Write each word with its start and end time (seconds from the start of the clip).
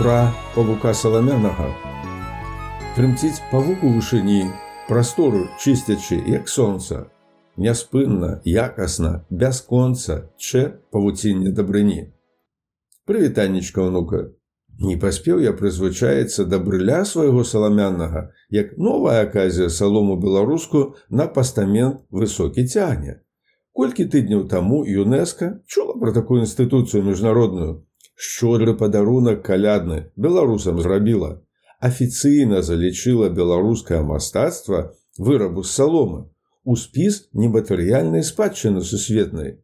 пра 0.00 0.32
павука 0.54 0.94
саламянага. 0.96 1.66
Трымціць 2.96 3.42
павуку 3.50 3.90
вышыні, 3.92 4.46
прастору 4.88 5.42
чысцячы, 5.60 6.16
як 6.24 6.48
сонца, 6.48 7.00
няспынна, 7.60 8.30
якасна, 8.48 9.10
бясконца, 9.28 10.16
чэ 10.40 10.62
павуцінне 10.96 11.52
дабрыні. 11.52 12.14
Прывітаннічка 13.04 13.84
ўнука. 13.90 14.22
Не 14.80 14.96
паспеў 14.96 15.44
я 15.44 15.52
прызвычаецца 15.52 16.48
да 16.48 16.62
брыля 16.64 17.04
свайго 17.04 17.44
саламяннага, 17.44 18.30
як 18.48 18.72
новая 18.78 19.20
аказія 19.28 19.68
салому 19.68 20.16
беларуску 20.16 20.96
на 21.10 21.28
пастамент 21.28 22.00
высокі 22.08 22.64
цягне. 22.64 23.20
Колькі 23.76 24.08
тыдняў 24.08 24.48
таму 24.48 24.80
ЮНЕСКа 24.88 25.60
чула 25.68 26.00
пра 26.00 26.16
такую 26.16 26.40
інстытуцыю 26.48 27.04
міжнародную, 27.04 27.84
шчодры 28.20 28.74
падарунак 28.80 29.40
калядны 29.46 30.00
беларусам 30.16 30.80
зрабіла. 30.84 31.30
Афіцыйна 31.80 32.60
залічыла 32.60 33.30
беларускае 33.36 34.02
мастацтва 34.04 34.80
вырабу 35.16 35.64
з 35.64 35.72
саломы 35.78 36.20
у 36.64 36.76
спіс 36.76 37.22
нематэрыяльнай 37.32 38.22
спадчыны 38.22 38.82
сусветнай. 38.84 39.56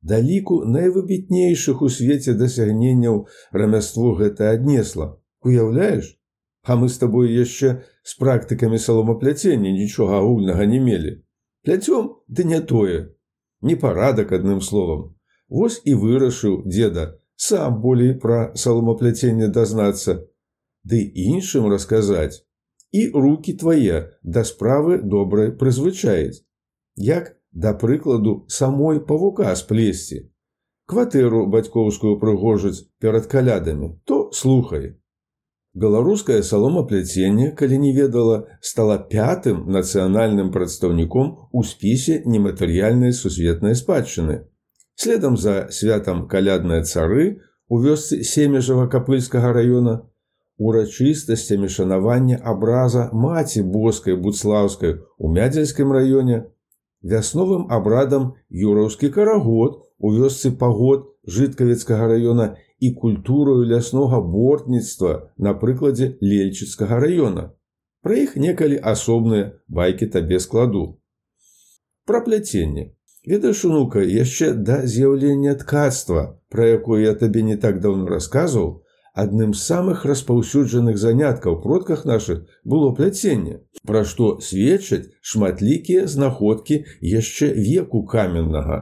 Да 0.00 0.20
ліку 0.20 0.62
найвыбітнейшых 0.64 1.82
у 1.82 1.90
свеце 1.92 2.32
дасягненняў 2.32 3.26
рамяство 3.52 4.14
гэта 4.16 4.50
аднесла. 4.56 5.18
Уяўляеш? 5.44 6.14
А 6.64 6.76
мы 6.76 6.88
з 6.88 6.98
табой 7.02 7.32
яшчэ 7.32 7.84
з 8.02 8.16
практыкамі 8.22 8.78
саломапляцення 8.78 9.70
нічога 9.76 10.22
агульнага 10.22 10.64
не 10.64 10.80
мелі. 10.80 11.12
Пляцём 11.64 12.10
ды 12.28 12.44
не 12.44 12.60
тое. 12.60 13.12
Непарадак 13.60 14.32
адным 14.32 14.60
словам. 14.64 15.14
Вось 15.48 15.80
і 15.84 15.94
вырашыў 15.94 16.62
деда 16.64 17.17
сам 17.38 17.80
болей 17.80 18.14
пра 18.18 18.38
саломапляценне 18.58 19.48
дазнацца, 19.54 20.14
ды 20.82 20.98
іншым 21.24 21.70
расказаць. 21.70 22.42
І 22.90 23.10
руки 23.14 23.52
твае 23.52 23.98
да 24.22 24.42
справы 24.48 24.98
добрай 25.14 25.52
прызвычаюць. 25.52 26.42
Як, 26.96 27.36
да 27.52 27.74
прыкладу, 27.74 28.44
самой 28.48 29.00
павука 29.00 29.54
сплесці. 29.54 30.24
Кватэру 30.88 31.46
бацькоўскую 31.52 32.16
прыгожаць 32.18 32.88
перад 32.98 33.28
калядамі, 33.30 33.92
то 34.04 34.32
слухай. 34.32 34.96
Беларускае 35.74 36.42
саломапляценне, 36.42 37.52
калі 37.52 37.78
не 37.78 37.92
ведала, 37.92 38.38
стала 38.60 38.98
пятым 38.98 39.68
нацыянальным 39.70 40.50
прадстаўніком 40.50 41.34
у 41.52 41.62
спісе 41.62 42.22
нематэрыяльнай 42.24 43.12
сусветнай 43.12 43.76
спадчыны 43.76 44.48
следам 44.98 45.36
за 45.36 45.68
святам 45.70 46.26
калядныя 46.28 46.82
цары 46.82 47.40
у 47.68 47.78
вёсцы 47.78 48.22
семежава 48.24 48.88
капыльскага 48.90 49.52
раёна. 49.54 50.10
Урачыстасцямі 50.58 51.68
шанавання 51.70 52.40
абраза 52.42 53.10
маці 53.12 53.62
боскай 53.62 54.16
буцлаўскай 54.16 54.98
у 55.18 55.30
мядзельскім 55.30 55.92
раёне. 55.94 56.50
Вясновым 57.02 57.70
абрадам 57.70 58.34
юраўскі 58.50 59.10
карагод 59.14 59.78
у 59.98 60.10
вёсцы 60.10 60.50
пагод 60.50 61.06
жыткавецкага 61.22 62.10
раёна 62.10 62.56
і 62.80 62.90
культурою 62.90 63.62
ляснога 63.70 64.20
бортніцтва 64.20 65.30
на 65.38 65.54
прыкладзе 65.54 66.18
лельчыцкага 66.20 66.98
раёна. 66.98 67.54
Пра 68.02 68.18
іх 68.18 68.34
некалі 68.34 68.82
асобныя 68.82 69.54
байкі 69.68 70.10
табе 70.10 70.42
складу. 70.42 70.98
Пра 72.04 72.18
пляценне 72.26 72.97
Ведаеш, 73.28 73.64
унука, 73.68 74.00
яшчэ 74.00 74.54
да 74.66 74.76
з'яўлення 74.88 75.52
ткацтва, 75.60 76.20
пра 76.48 76.68
якое 76.78 77.00
я 77.02 77.14
табе 77.22 77.42
не 77.44 77.56
так 77.60 77.80
даўно 77.84 78.08
расказваў, 78.08 78.70
адным 79.22 79.52
з 79.52 79.64
самых 79.68 80.06
распаўсюджаных 80.08 80.96
заняткаў 81.02 81.58
продках 81.60 82.06
нашых 82.08 82.46
было 82.64 82.94
пляценне, 83.00 83.58
пра 83.90 84.04
што 84.12 84.30
сведчаць 84.48 85.10
шматлікія 85.20 86.06
знаходкі 86.14 86.80
яшчэ 87.12 87.50
веку 87.68 88.02
каменнага. 88.14 88.80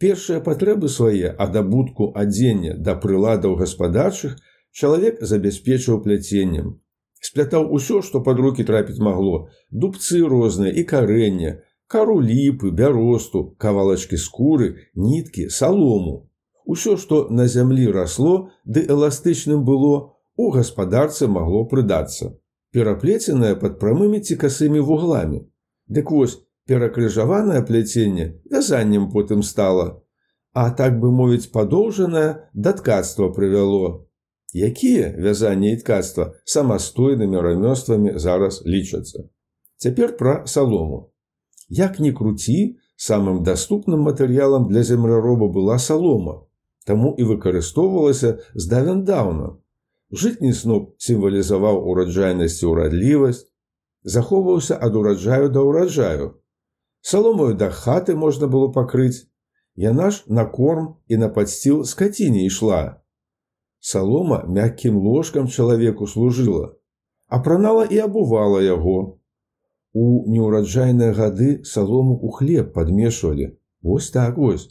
Першыя 0.00 0.40
патрэбы 0.48 0.88
свае 0.88 1.36
адабутку 1.46 2.12
адзення 2.24 2.76
да 2.88 2.96
прыладаў 3.04 3.60
гаспадарчых 3.60 4.40
чалавек 4.72 5.20
забяспечыў 5.20 6.00
пляценнем. 6.04 6.78
Сплятаў 7.20 7.68
усё, 7.74 8.00
што 8.00 8.24
пад 8.24 8.38
рукі 8.38 8.64
трапіць 8.64 9.02
магло, 9.02 9.48
дубцы 9.70 10.22
розныя 10.24 10.72
і 10.72 10.84
карэння, 10.88 11.58
кару 11.88 12.20
ліпы, 12.20 12.70
бяросту, 12.70 13.56
кавалачкі 13.58 14.16
скуры, 14.16 14.74
ніткі, 14.94 15.48
салому. 15.48 16.30
Усё, 16.68 16.96
што 17.00 17.28
на 17.30 17.48
зямлі 17.48 17.88
расло, 17.92 18.50
ды 18.64 18.84
эластычным 18.84 19.64
было, 19.64 20.12
у 20.36 20.50
гаспадарцы 20.52 21.26
магло 21.26 21.64
прыдацца. 21.64 22.36
Пераплеценае 22.72 23.54
пад 23.56 23.80
прамымі 23.80 24.20
ці 24.20 24.36
касымі 24.36 24.84
вугламі. 24.84 25.40
Дык 25.88 26.12
вось 26.12 26.36
перакрыжаванае 26.68 27.64
пляценне 27.64 28.26
вязаннем 28.44 29.08
потым 29.10 29.42
стала, 29.42 30.04
а 30.52 30.68
так 30.70 31.00
бы 31.00 31.10
мовіць 31.10 31.48
падоўжанае 31.56 32.28
да 32.52 32.72
ткацтва 32.76 33.32
прывяло. 33.32 34.04
Якія 34.52 35.14
вязанне 35.16 35.72
і 35.72 35.80
ткацтва 35.80 36.34
самастойнымі 36.44 37.40
рамёствамі 37.40 38.18
зараз 38.18 38.60
лічацца. 38.66 39.24
Цяпер 39.76 40.16
пра 40.20 40.44
салому. 40.46 41.08
Як 41.68 42.00
ні 42.00 42.12
круці, 42.12 42.78
самым 42.96 43.42
даступным 43.44 44.02
матэрыялам 44.08 44.68
для 44.68 44.82
земляроба 44.82 45.48
была 45.48 45.78
салома, 45.78 46.48
таму 46.84 47.14
і 47.18 47.24
выкарыстоўвалася 47.28 48.38
здавен 48.54 49.04
даўна. 49.04 49.56
Жытні 50.10 50.52
сноп 50.56 50.96
сімвалізаваў 50.98 51.84
ураджайнасць 51.84 52.62
і 52.62 52.72
ўрадлівасць, 52.72 53.44
захоўваўся 54.02 54.78
ад 54.80 54.96
ураджаю 54.96 55.52
да 55.52 55.60
ўраджаю. 55.60 56.28
Саломаю 57.00 57.54
да 57.54 57.68
хаты 57.70 58.16
можна 58.16 58.48
было 58.48 58.72
пакрыць, 58.72 59.28
Яна 59.78 60.10
ж 60.10 60.24
на 60.26 60.44
корм 60.44 60.96
і 61.06 61.16
на 61.16 61.28
падсціл 61.28 61.84
скаціне 61.84 62.42
ішла. 62.46 63.00
Салома 63.78 64.42
мяккім 64.42 64.96
ложкам 64.98 65.46
чалавеку 65.46 66.06
служыла, 66.06 66.74
апранала 67.28 67.84
і 67.84 67.98
абувала 67.98 68.58
яго, 68.62 69.17
У 69.98 70.06
неўраджайныя 70.32 71.14
гады 71.14 71.48
салому 71.68 72.14
ў 72.18 72.28
хлеб 72.38 72.72
падмешвалі. 72.74 73.46
Вось 73.82 74.10
так 74.16 74.36
вось. 74.42 74.68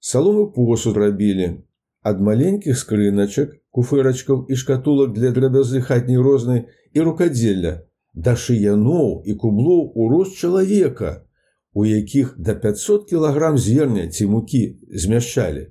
Саломы 0.00 0.48
посуд 0.56 0.98
рабілі. 1.02 1.48
Ад 2.10 2.20
маленькіх 2.28 2.78
скрыначак, 2.80 3.54
куфырачкаў 3.74 4.44
і 4.48 4.58
шкатулак 4.62 5.14
для 5.16 5.30
драбязы 5.36 5.80
хатняй 5.80 6.20
рознай 6.26 6.66
і 6.94 7.06
рукадзелля, 7.06 7.72
да 8.14 8.34
шыяноў 8.34 9.22
і 9.24 9.34
кублоў 9.42 9.92
у 9.94 10.08
рост 10.12 10.36
чалавека, 10.42 11.10
у 11.72 11.84
якіх 11.86 12.34
да 12.38 12.54
500 12.54 13.08
кілаграм 13.10 13.58
зерня 13.58 14.08
ці 14.08 14.26
мукі 14.26 14.62
змяшчалі. 15.04 15.64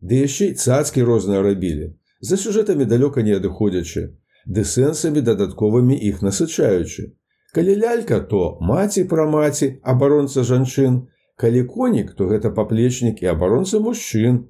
Ды 0.00 0.24
яшчэ 0.24 0.50
і 0.52 0.58
цацкі 0.64 1.06
розныя 1.08 1.42
рабілі, 1.46 1.94
за 2.20 2.36
сюжэтамі 2.36 2.84
далёка 2.84 3.22
не 3.22 3.36
адыходзячы, 3.36 4.04
ды 4.46 4.64
сэнсамі 4.64 5.20
дадатковымі 5.20 5.96
іх 6.10 6.22
насычаючы. 6.26 7.12
Калі 7.54 7.76
лялька, 7.76 8.20
то 8.20 8.58
маці 8.60 9.04
пра 9.10 9.26
маці, 9.26 9.80
абаронца 9.82 10.44
жанчын, 10.46 11.06
калі 11.34 11.64
конік, 11.66 12.14
то 12.14 12.30
гэта 12.30 12.54
паплечнік 12.54 13.22
і 13.22 13.30
абаронцы 13.34 13.80
мужчын. 13.82 14.46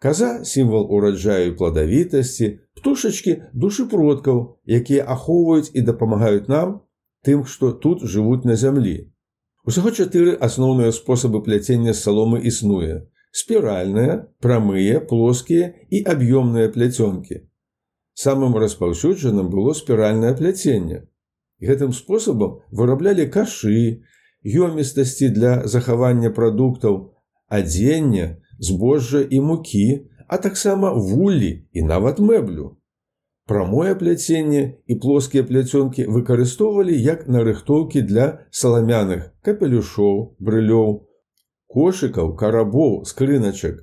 Каза 0.00 0.44
сімвал 0.48 0.86
ураджаю 0.88 1.56
пладавітасці, 1.56 2.48
птушачкі 2.78 3.34
душы 3.52 3.84
продкаў, 3.84 4.56
якія 4.64 5.04
ахоўваюць 5.04 5.68
і 5.74 5.84
дапамагаюць 5.84 6.48
нам 6.48 6.80
тым, 7.28 7.44
што 7.44 7.72
тут 7.72 8.08
жывуць 8.08 8.48
на 8.48 8.56
зямлі. 8.56 9.12
Усяго 9.68 9.92
чатыры 9.92 10.32
асноўныя 10.40 10.96
спосабы 10.96 11.42
пляцення 11.44 11.92
саломы 11.92 12.40
існуе: 12.48 13.04
спіральныя, 13.36 14.16
прамыя, 14.40 15.04
плоскія 15.04 15.74
і 15.92 16.00
аб'ёмныя 16.08 16.72
пляцёнкі. 16.72 17.44
Самым 18.16 18.56
распаўсюджаным 18.56 19.52
было 19.52 19.76
спіральнае 19.76 20.32
пляценне. 20.40 21.04
Гэтым 21.60 21.92
спосабам 21.92 22.60
выраблялі 22.72 23.28
кашы, 23.28 24.02
ёмістасці 24.44 25.28
для 25.36 25.66
захавання 25.68 26.30
прадуктаў, 26.32 27.12
адзення, 27.48 28.40
збожжа 28.58 29.20
і 29.20 29.40
мукі, 29.40 30.08
а 30.28 30.38
таксама 30.38 30.92
вуллі 30.92 31.66
і 31.72 31.82
нават 31.82 32.20
мэблю. 32.20 32.76
Прамое 33.50 33.94
пляценне 33.98 34.78
і 34.86 34.94
плоскія 35.02 35.42
пляцёнкі 35.44 36.06
выкарыстоўвалі 36.06 36.94
як 36.94 37.26
нарыхтоўкі 37.26 38.02
для 38.06 38.26
саламяных 38.50 39.24
капелюшоў, 39.42 40.36
брылёў, 40.38 40.92
кошыкаў, 41.66 42.36
карабоў, 42.36 43.02
скрыначак. 43.10 43.82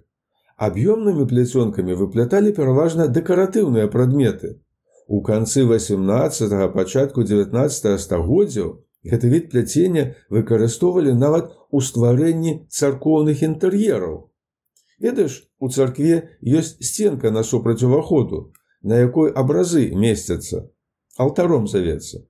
Аб'ёмнымі 0.57 1.27
пляцёнкамі 1.27 2.00
выпляталі 2.00 2.56
пераважна 2.56 3.12
дэкаратыўныя 3.12 3.91
прадметы, 3.91 4.56
У 5.07 5.21
канцы 5.21 5.63
18 5.63 6.74
пачатку 6.74 7.24
19 7.24 8.00
стагоддзяў 8.01 8.83
гэты 9.07 9.31
від 9.31 9.50
пляцення 9.51 10.15
выкарыстоўвалі 10.30 11.15
нават 11.15 11.51
у 11.71 11.81
стварэнні 11.81 12.68
царкоўных 12.69 13.44
інтэр'ераў. 13.44 14.30
Ведаеш, 15.00 15.48
у 15.59 15.69
царкве 15.69 16.38
ёсць 16.44 16.77
сценка 16.81 17.31
насупраць 17.31 17.83
уваходу. 17.83 18.51
на 18.88 19.00
якой 19.00 19.31
абразы 19.31 19.92
месцяцца. 19.92 20.69
Алтаром 21.18 21.68
завецца. 21.68 22.24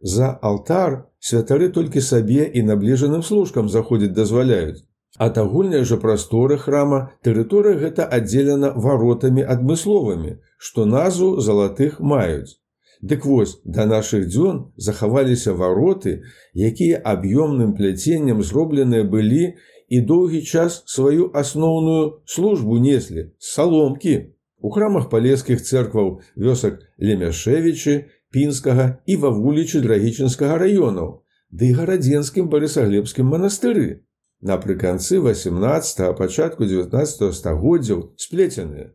За 0.00 0.30
алтар 0.42 1.06
святары 1.20 1.68
толькі 1.68 2.00
сабе 2.00 2.46
і 2.48 2.62
набліжаным 2.64 3.22
служкам 3.22 3.68
заходзіць 3.68 4.16
дазваляюць. 4.16 4.82
Ад 5.24 5.36
агульнай 5.40 5.82
жа 5.88 5.96
прасторы 6.02 6.56
храма 6.60 6.98
тэрыторыя 7.26 7.76
гэта 7.80 8.04
аддзелена 8.18 8.70
варотамі 8.84 9.42
адмысловымі, 9.54 10.32
што 10.56 10.86
назву 10.92 11.28
залатых 11.48 11.98
маюць. 12.12 12.56
Дык 13.02 13.26
вось 13.28 13.52
да 13.64 13.84
нашых 13.90 14.24
дзён 14.32 14.62
захаваліся 14.88 15.52
вароты, 15.60 16.14
якія 16.54 17.02
аб'ёмным 17.12 17.76
пляценнем 17.76 18.40
зробленыя 18.40 19.04
былі 19.04 19.44
і 19.88 20.00
доўгі 20.00 20.40
час 20.40 20.82
сваю 20.86 21.28
асноўную 21.44 22.24
службу 22.24 22.80
неслі 22.88 23.28
саломкі. 23.52 24.16
У 24.60 24.72
храмах 24.72 25.08
палескіх 25.12 25.60
цэркваў 25.60 26.20
вёсак 26.36 26.80
Лемяшевічы, 26.96 28.04
пінскага 28.32 28.92
і 29.04 29.16
вавулічы 29.16 29.80
драгічынскага 29.84 30.60
раёнаў, 30.64 31.24
ды 31.52 31.72
і 31.72 31.76
гарадзенскім 31.76 32.48
барысаглебскім 32.48 33.26
манастыры. 33.36 34.00
Напрыканцы 34.40 35.20
18 35.20 36.16
пачатку 36.16 36.64
19 36.64 37.34
стагоддзяў 37.34 38.14
сплеценыя. 38.16 38.92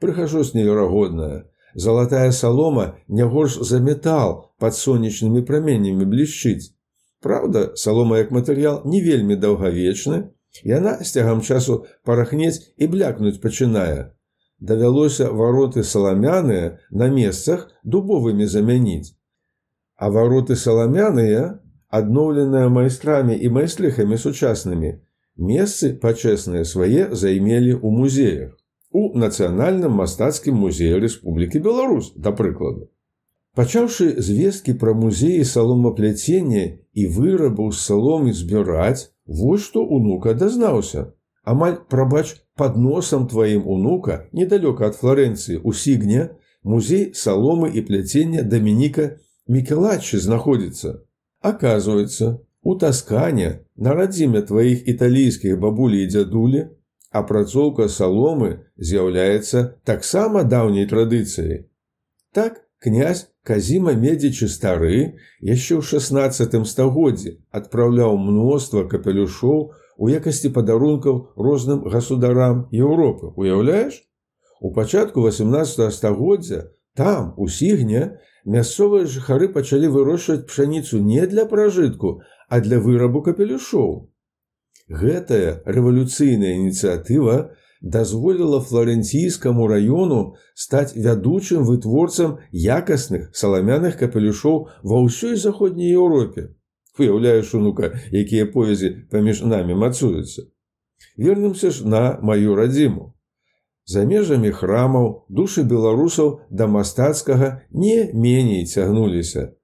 Прыхажосць 0.00 0.54
неверагодная, 0.54 1.48
Залатая 1.76 2.32
салома 2.32 2.96
не 3.06 3.22
горш 3.22 3.58
за 3.60 3.80
метал 3.80 4.54
пад 4.58 4.74
сонечнымі 4.74 5.42
праменнямі 5.44 6.06
блішчыць. 6.08 6.72
Праўда, 7.20 7.76
салома 7.76 8.16
як 8.16 8.32
матэрыял 8.32 8.80
не 8.88 9.02
вельмі 9.04 9.36
даўгавечны, 9.36 10.22
яна 10.64 10.96
з 11.04 11.12
цягам 11.12 11.42
часу 11.44 11.84
парахнець 12.02 12.72
і 12.80 12.88
блякнуць 12.88 13.42
пачынае. 13.44 14.16
Давялося 14.56 15.28
вароты 15.28 15.84
саламяныя 15.84 16.80
на 16.90 17.10
месцах 17.12 17.68
дубовымі 17.84 18.48
замяніць. 18.48 19.12
А 20.00 20.08
вароты 20.08 20.56
саламяныя, 20.56 21.60
адноўленыя 21.98 22.68
майстрамі 22.68 23.36
і 23.36 23.50
майстрыхамі 23.56 24.18
сучаснымі, 24.20 24.92
месцы 25.36 25.92
пачэсныя 26.04 26.64
свае 26.64 27.08
займелі 27.12 27.74
ў 27.76 27.88
музеях 28.00 28.56
у 28.96 29.12
нацыянальным 29.22 29.98
мастацкім 30.00 30.56
музеі 30.64 31.00
Рэспублікі 31.04 31.60
Беларусь 31.64 32.12
да 32.16 32.32
прыкладу. 32.32 32.88
Пачаўшы 33.56 34.06
звесткі 34.20 34.74
пра 34.80 34.92
музеі 34.92 35.44
саломапляцення 35.44 36.64
і 36.92 37.06
вырабаў 37.18 37.72
з 37.72 37.84
саломы 37.88 38.32
збіраць, 38.32 39.12
вось 39.26 39.64
што 39.68 39.84
унука 39.84 40.34
дазнаўся. 40.34 41.12
Амаль 41.44 41.76
прабач 41.88 42.26
пад 42.56 42.76
носам 42.76 43.28
тваім 43.28 43.68
унука 43.68 44.18
недалёка 44.32 44.88
ад 44.92 45.00
Флоренцыі 45.00 45.60
у 45.62 45.72
сігне 45.72 46.28
музей 46.62 47.12
саломы 47.14 47.70
і 47.72 47.80
пляцення 47.80 48.42
Дамініка 48.42 49.08
Мікелаччы 49.48 50.18
знаходзіцца. 50.18 51.05
Аказваецца, 51.46 52.32
у 52.62 52.74
таскане 52.82 53.50
на 53.76 53.94
радзіме 53.94 54.42
тваіх 54.48 54.88
італійскіх 54.92 55.58
бабулі 55.62 56.02
і 56.02 56.10
дзядулі 56.10 56.62
апрацоўка 57.20 57.86
саломы 57.96 58.50
з'яўляецца 58.76 59.62
таксама 59.86 60.42
даўняй 60.42 60.90
традыцыяй. 60.90 61.66
Так 62.34 62.62
князь 62.82 63.26
Казіма 63.46 63.92
медзічы 63.94 64.48
стары 64.50 64.96
яшчэ 65.38 65.78
ў 65.78 65.82
16 65.86 66.56
стагоддзі 66.66 67.36
адпраўляў 67.54 68.16
мноства 68.18 68.82
капелюшоў 68.90 69.60
у 70.02 70.08
якасці 70.10 70.50
падарункаў 70.56 71.20
розным 71.38 71.86
гасударам 71.92 72.66
Еўропы. 72.74 73.30
Уяўляеш? 73.38 74.02
У 74.58 74.74
пачатку 74.74 75.22
18 75.22 75.94
стагоддзя 75.94 76.64
там 76.98 77.34
у 77.36 77.46
сігне 77.46 78.18
мясцовыя 78.46 79.06
жыхары 79.10 79.48
пачалі 79.52 79.90
вырошчваць 79.94 80.46
пшаніцу 80.50 81.02
не 81.02 81.26
для 81.26 81.44
пражытку, 81.46 82.20
а 82.48 82.60
для 82.60 82.78
вырабу 82.80 83.22
капелюшоў. 83.22 84.08
Гэтая 84.88 85.62
рэвалюцыйная 85.66 86.54
ініцыятыва 86.62 87.50
дазволіла 87.82 88.60
флоренційскаму 88.60 89.66
раёну 89.66 90.36
стаць 90.54 90.94
вядучым 90.94 91.64
вытворцам 91.64 92.38
якасных 92.52 93.34
саламяных 93.34 93.98
капелюшоў 93.98 94.68
ва 94.82 95.02
ўсёй 95.02 95.34
заходняй 95.34 95.90
Еўропе. 95.90 96.54
Уяўляеш 96.98 97.52
унука, 97.54 97.92
якія 98.12 98.46
повязі 98.46 98.94
паміж 99.10 99.42
намі 99.42 99.74
мацуюцца. 99.74 100.46
Вернемся 101.16 101.70
ж 101.70 101.86
на 101.86 102.18
маю 102.22 102.54
радзіму. 102.54 103.15
За 103.86 104.02
межамі 104.02 104.50
храмаў 104.50 105.04
душы 105.30 105.62
беларусаў 105.62 106.30
да 106.50 106.66
мастацкага 106.66 107.62
не 107.70 108.10
меней 108.12 108.66
цягнуліся. 108.66 109.54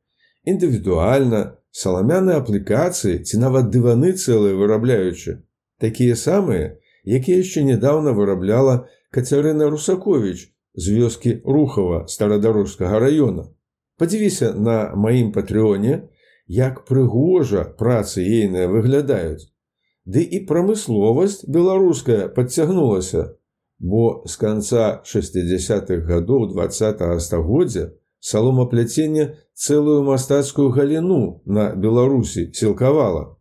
Індывідуальна 0.46 1.58
саламяныя 1.70 2.38
аплікацыі 2.38 3.18
ці 3.26 3.42
нават 3.42 3.72
дываны 3.74 4.12
цэлыя 4.14 4.54
вырабляючы, 4.54 5.42
такія 5.82 6.14
самыя, 6.14 6.78
якія 7.02 7.42
яшчэ 7.42 7.66
нядаўна 7.66 8.14
вырабляла 8.14 8.86
Кацярына 9.10 9.68
Русакович 9.68 10.54
з 10.74 10.84
вёскі 10.96 11.42
рухава 11.44 12.06
старадарожскага 12.08 13.02
раёна. 13.02 13.50
Падзівіся 13.98 14.54
на 14.54 14.94
маім 14.94 15.32
патрыоне, 15.32 16.08
як 16.46 16.84
прыгожа 16.86 17.66
працы 17.78 18.22
ейныя 18.22 18.70
выглядаюць. 18.70 19.50
Ды 20.06 20.22
і 20.22 20.46
прамысловасць 20.46 21.44
беларуская 21.46 22.28
падцягнулася, 22.28 23.36
бо 23.82 24.22
з 24.30 24.36
канца 24.38 25.02
60-х 25.02 26.06
гадоў 26.06 26.46
два 26.54 26.70
стагоддзя 26.70 27.90
саломапляцення 28.22 29.34
цэлую 29.54 30.02
мастацкую 30.06 30.70
галіну 30.70 31.42
на 31.46 31.74
Беларусі 31.74 32.50
сілкавала. 32.54 33.36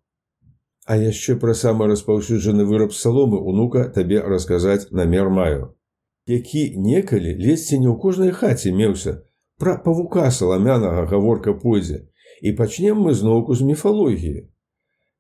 А 0.90 0.98
яшчэ 0.98 1.38
пра 1.38 1.54
самы 1.54 1.86
распаўсюджаны 1.94 2.66
выраб 2.66 2.98
саломы 2.98 3.38
унука 3.38 3.86
табе 3.94 4.26
расказаць 4.26 4.90
намер 4.90 5.30
маю. 5.30 5.78
Які 6.26 6.74
некалі 6.78 7.38
лезці 7.38 7.78
не 7.78 7.88
ў 7.88 8.02
кожнай 8.02 8.34
хаце 8.34 8.74
меўся, 8.74 9.22
пра 9.62 9.78
павука 9.78 10.26
саламянага 10.34 11.06
гаворка 11.06 11.54
пойдзе, 11.54 12.10
і 12.42 12.58
пачнем 12.58 12.98
мы 13.06 13.14
зноўку 13.14 13.54
з 13.54 13.62
міфалогіі. 13.62 14.50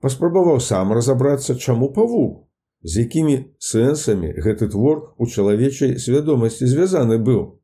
Паспрабаваў 0.01 0.57
сам 0.65 0.97
разабрацца, 0.97 1.53
чаму 1.53 1.93
павук, 1.93 2.49
з 2.83 3.05
якімі 3.05 3.35
сэнсамі 3.61 4.33
гэты 4.45 4.67
твор 4.73 5.13
у 5.17 5.27
чалавечай 5.27 5.97
свядомасці 5.99 6.65
звязаны 6.65 7.17
быў. 7.17 7.61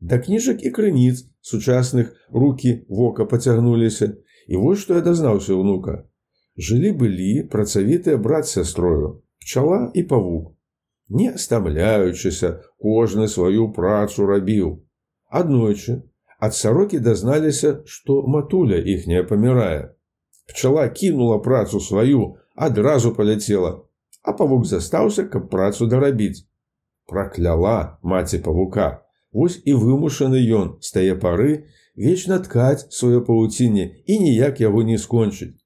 Да 0.00 0.18
кніжак 0.18 0.62
і 0.62 0.70
крыніц 0.70 1.24
сучасных 1.40 2.12
рукі 2.30 2.84
вока 2.88 3.24
пацягнуліся, 3.24 4.14
і 4.46 4.56
вось 4.56 4.84
што 4.84 5.00
я 5.00 5.00
дазнаўся 5.00 5.56
ўнука. 5.56 6.04
Жылі 6.58 6.92
былі 7.00 7.48
працавітыя 7.50 8.18
брат 8.18 8.46
сястрою, 8.46 9.22
пчала 9.40 9.90
і 9.94 10.02
павук. 10.02 10.54
Не 11.08 11.32
стамляючыся, 11.38 12.60
кожны 12.76 13.28
сваю 13.28 13.72
працу 13.72 14.26
рабіў. 14.26 14.84
Аднойчы 15.30 16.02
ад 16.38 16.54
сарокі 16.54 17.00
дазналіся, 17.00 17.80
што 17.84 18.22
матуля 18.26 18.76
іхняя 18.76 19.24
памірае. 19.24 19.94
Пчала 20.48 20.88
кінула 20.88 21.38
працу 21.38 21.80
сваю, 21.80 22.36
адразу 22.54 23.14
паляцела, 23.14 23.87
а 24.28 24.36
павук 24.36 24.68
застаўся, 24.68 25.24
каб 25.32 25.48
працу 25.50 25.88
дарабіць. 25.88 26.44
Пракляла 27.08 27.98
маці 28.02 28.44
павука, 28.44 28.88
Вось 29.32 29.60
і 29.68 29.74
вымушаны 29.76 30.40
ён 30.56 30.68
з 30.80 30.92
тае 30.96 31.14
пары 31.22 31.68
вечна 32.00 32.38
ткаць 32.44 32.88
сваё 32.98 33.20
павуцінне 33.24 33.84
і 34.06 34.18
ніяк 34.24 34.60
яго 34.64 34.82
не 34.90 34.96
скончыць. 34.96 35.56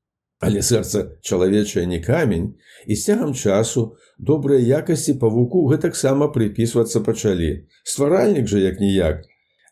Але 0.42 0.62
сэрца 0.66 1.02
чалавечае 1.23 1.87
не 1.87 2.00
камень, 2.02 2.49
і 2.87 2.95
з 2.99 3.04
цягам 3.07 3.35
часу 3.35 3.85
добрыя 4.19 4.83
якасці 4.83 5.14
павуку 5.23 5.62
гэтаксама 5.71 6.26
прыпісвацца 6.35 7.04
пачалі. 7.07 7.50
Стваральнік 7.87 8.50
жа 8.50 8.59
як 8.59 8.83
ніяк, 8.83 9.23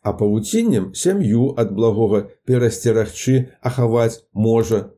а 0.07 0.15
павуціннем 0.15 0.95
сям'ю 0.95 1.51
ад 1.59 1.75
благога 1.75 2.23
перасцерагчы 2.47 3.51
ахаваць 3.61 4.23
можа. 4.33 4.95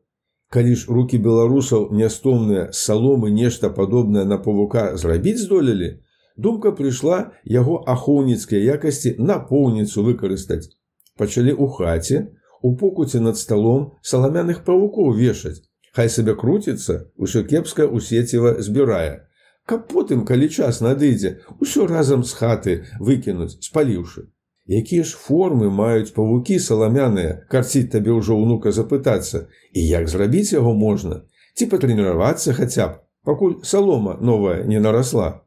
Калі 0.53 0.75
ж 0.77 0.93
рукі 0.93 1.17
беларусаў 1.25 1.85
нястомныя 1.97 2.69
саломы 2.77 3.31
нешта 3.33 3.71
падобнае 3.73 4.25
на 4.29 4.37
павука 4.37 4.85
зрабіць 5.01 5.41
здолелі, 5.41 5.89
думка 6.37 6.73
прыйшла 6.77 7.21
яго 7.55 7.79
ахоўніцкай 7.95 8.61
якасці 8.75 9.15
напоўніцу 9.31 10.05
выкарыстаць. 10.09 10.69
Пачалі 11.17 11.57
ў 11.57 11.73
хаце, 11.77 12.19
у 12.61 12.77
покуце 12.77 13.21
над 13.25 13.41
сталом 13.41 13.87
саламяных 14.13 14.61
павукоў 14.69 15.17
вешаць. 15.17 15.65
Хай 15.97 16.13
сабе 16.13 16.37
круціцца, 16.37 17.01
усё 17.17 17.45
кепска 17.49 17.89
ў 17.89 18.05
сеціва 18.05 18.61
збірае. 18.61 19.25
Каб 19.65 19.89
потым, 19.89 20.25
калі 20.29 20.53
час 20.53 20.85
надыдзе, 20.85 21.39
усё 21.65 21.89
разам 21.89 22.29
з 22.29 22.37
хаты 22.37 22.77
выкінуць, 23.01 23.57
спаліўшы. 23.65 24.29
Якія 24.69 25.03
ж 25.03 25.17
формы 25.19 25.71
маюць 25.71 26.15
павукі 26.15 26.59
саламяныя, 26.59 27.43
карціць 27.51 27.91
табе 27.91 28.15
ўжо 28.15 28.39
ўнука 28.39 28.71
запытацца, 28.73 29.49
і 29.75 29.87
як 29.87 30.09
зрабіць 30.09 30.55
яго 30.55 30.73
можна, 30.75 31.23
ці 31.55 31.67
патрэніравацца 31.67 32.55
хаця 32.55 32.87
б, 32.89 32.99
пакуль 33.27 33.61
салома 33.63 34.19
новая 34.21 34.63
не 34.65 34.79
нарасла. 34.79 35.43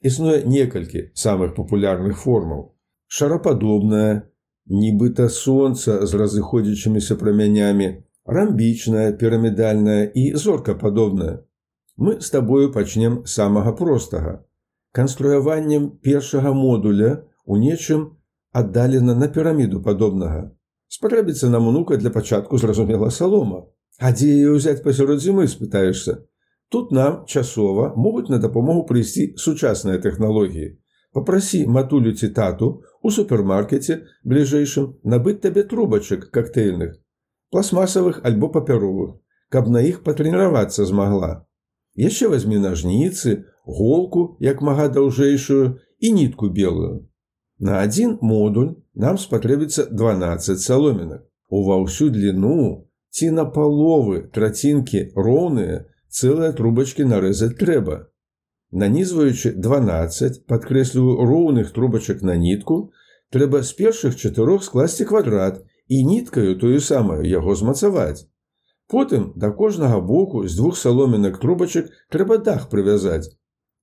Існуе 0.00 0.42
некалькі 0.48 1.12
самых 1.14 1.54
папулярных 1.54 2.16
формаў. 2.16 2.72
шарападобная, 3.10 4.30
нібыта 4.70 5.28
сонца 5.28 6.06
з 6.06 6.18
разыходзячымися 6.20 7.16
прамянямі, 7.18 7.88
рамбічная, 8.24 9.12
пірамідальная 9.18 10.04
і 10.14 10.24
зоркападобная. 10.38 11.42
Мы 11.98 12.20
з 12.20 12.30
табою 12.30 12.70
пачнем 12.72 13.16
самага 13.26 13.72
простага. 13.72 14.44
Канструяваннем 14.92 15.90
першага 16.06 16.52
модуля 16.54 17.10
у 17.44 17.58
нечым 17.58 18.06
аддалена 18.52 19.14
на 19.14 19.28
піраміду 19.28 19.82
падобнага. 19.82 20.50
Спатрэбіцца 20.90 21.48
нам 21.48 21.68
унука 21.68 21.96
для 21.96 22.10
пачатку 22.10 22.58
зразумела 22.58 23.10
салома. 23.10 23.66
А 24.00 24.12
дзе 24.16 24.32
яе 24.32 24.52
ўзяць 24.56 24.82
пасярод 24.82 25.20
зімы 25.20 25.46
спытаешься. 25.46 26.24
Тут 26.70 26.92
нам 26.92 27.26
часова 27.26 27.92
могуць 27.96 28.30
на 28.32 28.38
дапамогу 28.38 28.86
прыйсці 28.88 29.34
сучасныя 29.36 30.00
тэхналогіі. 30.00 30.78
Попрасі 31.12 31.66
матулю 31.66 32.12
ці 32.14 32.28
тату 32.34 32.68
у 33.02 33.10
супермаркеце 33.10 33.96
бліжэйшым 34.22 34.94
набыць 35.02 35.40
табе 35.42 35.64
трубачак 35.66 36.30
коктейльных, 36.30 36.94
пластмасавых 37.50 38.20
альбо 38.22 38.48
папяровых, 38.48 39.18
каб 39.50 39.68
на 39.68 39.82
іх 39.82 40.02
патрэніравацца 40.06 40.86
змагла. 40.86 41.46
Яшчэ 41.98 42.30
возьми 42.30 42.62
нажніцы, 42.62 43.44
голку 43.66 44.36
як 44.38 44.62
мага 44.62 44.86
даўжэйшую 44.88 45.82
і 45.98 46.12
нітку 46.14 46.48
белую. 46.48 47.09
На 47.60 47.80
адзін 47.84 48.16
модуль 48.24 48.70
нам 48.94 49.18
спатрэбіцца 49.20 49.90
12 49.92 50.60
саломінак. 50.60 51.26
Ува 51.50 51.76
ўсю 51.84 52.08
дліну 52.14 52.88
ці 53.12 53.30
на 53.36 53.44
паловы 53.44 54.22
трацінкі 54.32 55.02
роўныя 55.12 55.84
цэлыя 56.08 56.56
трубачкі 56.56 57.04
нарэзаць 57.10 57.58
трэба. 57.60 58.06
Нанізваючы 58.72 59.52
12 59.58 60.46
падкрэсліваю 60.46 61.26
роўных 61.28 61.74
трубачак 61.76 62.22
на 62.22 62.36
нітку, 62.40 62.92
трэба 63.34 63.62
з 63.62 63.76
першых 63.76 64.16
чатырох 64.16 64.64
скласці 64.64 65.04
квадрат 65.04 65.60
і 65.88 66.04
ніткаю 66.06 66.56
тую 66.56 66.80
самую 66.80 67.26
яго 67.28 67.54
змацаваць. 67.54 68.24
Потым 68.88 69.32
да 69.36 69.50
кожнага 69.50 70.00
боку 70.00 70.46
з 70.48 70.56
двух 70.56 70.78
саломінак 70.78 71.38
трубачак 71.42 71.92
трэба 72.08 72.38
дах 72.38 72.70
прывязаць, 72.70 73.30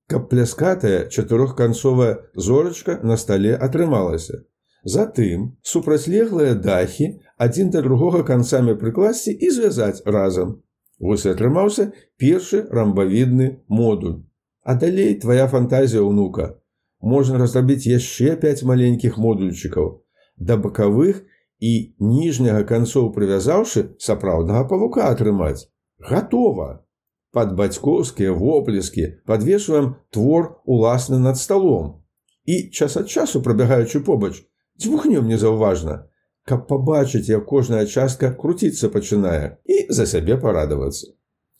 каб 0.08 0.28
пляскатая 0.28 1.08
чатырохканцовая 1.08 2.12
зорачка 2.34 2.98
на 3.02 3.16
стале 3.16 3.54
атрымалася. 3.54 4.44
Затым 4.84 5.58
супрацьлеглыя 5.62 6.54
дахі 6.54 7.08
адзін 7.36 7.70
да 7.74 7.82
другога 7.84 8.22
канцамі 8.24 8.74
прыкласці 8.80 9.34
і 9.36 9.50
звязаць 9.50 10.02
разам. 10.06 10.62
Вось 10.98 11.26
атрымаўся 11.26 11.92
першы 12.16 12.64
рамбавідны 12.70 13.50
модуль. 13.68 14.24
А 14.62 14.74
далей 14.74 15.14
твоя 15.20 15.46
фантазія 15.46 16.02
ўнука. 16.02 16.56
Можна 17.00 17.38
разрабіць 17.38 17.86
яшчэ 17.86 18.34
5 18.40 18.64
маленькіх 18.64 19.18
модульчыкаў, 19.18 20.02
да 20.36 20.56
бакавых 20.56 21.22
і 21.60 21.72
ніжняга 22.00 22.64
канцоў 22.64 23.12
прывязаўшы 23.14 23.94
сапраўднага 23.98 24.64
павука 24.72 25.10
атрымаць. 25.12 25.68
Гатова. 25.98 26.87
Пад 27.32 27.52
бацькоўскія 27.56 28.32
воплескі 28.32 29.20
подвешваем 29.28 29.96
твор 30.10 30.62
уласны 30.64 31.18
над 31.18 31.36
сталом. 31.36 32.00
І 32.44 32.70
час 32.72 32.96
ад 32.96 33.10
часу 33.10 33.42
прабягаючы 33.42 34.00
побач, 34.00 34.40
дзвухнём 34.80 35.28
незаўважна, 35.28 36.08
каб 36.48 36.66
пабачыць, 36.66 37.28
як 37.28 37.44
кожная 37.44 37.84
частка 37.84 38.32
круціцца 38.32 38.88
пачынае 38.88 39.60
і 39.68 39.86
за 39.92 40.06
сябе 40.06 40.40
парадавацца. 40.40 41.12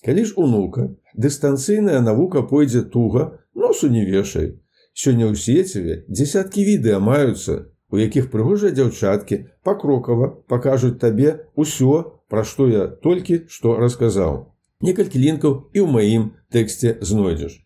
Калі 0.05 0.25
ж 0.25 0.33
унука 0.41 0.89
дыстанцыйная 1.15 2.01
навука 2.01 2.43
пойдзе 2.43 2.83
туга, 2.83 3.45
носу 3.55 3.93
не 3.93 4.05
вешай. 4.09 4.57
Сёння 4.95 5.29
ў 5.29 5.37
сеціве 5.37 6.05
дзесяткі 6.09 6.65
відэа 6.65 6.99
маюцца, 6.99 7.69
у 7.93 8.01
якіх 8.01 8.31
прыгожыя 8.33 8.73
дзяўчаткі 8.73 9.45
пакрокава 9.69 10.33
пакажуць 10.49 10.97
табе 11.03 11.45
ўсё, 11.61 12.25
пра 12.33 12.45
што 12.45 12.69
я 12.73 12.87
толькі 12.89 13.45
што 13.53 13.77
расказаў. 13.77 14.49
Некалькі 14.81 15.19
лінкаў 15.19 15.53
і 15.75 15.83
ў 15.83 15.89
маім 15.91 16.25
тэксце 16.55 16.99
знойдзеш. 17.03 17.59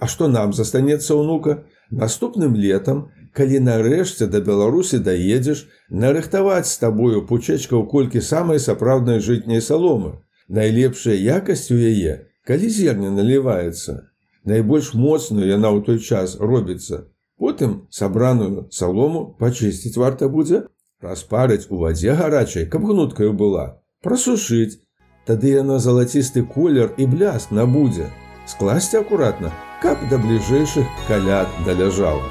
А 0.00 0.10
што 0.10 0.28
нам 0.28 0.52
застанецца 0.52 1.14
ўнука? 1.14 1.64
Наступным 1.90 2.58
летам, 2.58 3.08
калі 3.32 3.62
нарэшце 3.62 4.26
да 4.26 4.42
Беларусі 4.42 4.98
даедзеш, 4.98 5.66
нарыхтаваць 5.90 6.68
з 6.68 6.78
табою 6.82 7.22
пучэчкаў 7.30 7.86
колькі 7.86 8.20
самай 8.20 8.58
сапраўднай 8.58 9.22
жытняй 9.22 9.62
саломы 9.62 10.16
найлепшая 10.48 11.16
якасць 11.16 11.70
у 11.70 11.78
яе, 11.78 12.26
калі 12.46 12.70
зерня 12.70 13.10
наліваецца. 13.10 14.06
Найбольш 14.46 14.94
моцную 14.94 15.46
яна 15.48 15.74
ў 15.74 15.82
той 15.82 15.98
час 15.98 16.38
робіцца. 16.38 17.10
Потым 17.36 17.86
сабраную 17.90 18.68
салому 18.70 19.34
пачысціць 19.40 19.98
варта 19.98 20.28
будзе, 20.30 20.66
распарыць 21.02 21.66
у 21.68 21.82
вадзе 21.82 22.14
гарачай, 22.14 22.66
каб 22.66 22.86
гнуткаю 22.86 23.34
была, 23.34 23.82
прасушыць, 24.02 24.78
Тады 25.26 25.50
яна 25.58 25.80
залацісты 25.82 26.44
колер 26.46 26.92
і 27.02 27.06
бляск 27.10 27.50
набудзе. 27.50 28.06
Скласці 28.46 29.02
акуратна, 29.02 29.50
каб 29.82 29.98
да 30.10 30.22
бліжэйшых 30.22 30.86
каляд 31.08 31.50
да 31.66 31.74
ляжала. 31.74 32.30